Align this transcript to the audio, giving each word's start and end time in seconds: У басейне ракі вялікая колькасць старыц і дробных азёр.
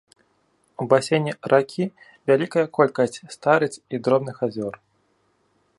У 0.83 0.87
басейне 0.93 1.33
ракі 1.53 1.85
вялікая 2.31 2.65
колькасць 2.79 3.23
старыц 3.35 3.71
і 3.75 3.95
дробных 4.07 4.37
азёр. 4.49 4.73